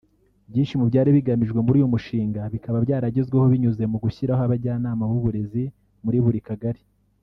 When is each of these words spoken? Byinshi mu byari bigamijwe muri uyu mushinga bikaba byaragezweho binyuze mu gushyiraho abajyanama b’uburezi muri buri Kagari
Byinshi 0.49 0.77
mu 0.79 0.85
byari 0.89 1.09
bigamijwe 1.17 1.59
muri 1.65 1.77
uyu 1.79 1.93
mushinga 1.93 2.41
bikaba 2.53 2.77
byaragezweho 2.85 3.45
binyuze 3.53 3.83
mu 3.91 3.97
gushyiraho 4.03 4.41
abajyanama 4.43 5.03
b’uburezi 5.11 5.63
muri 6.03 6.17
buri 6.25 6.39
Kagari 6.49 6.81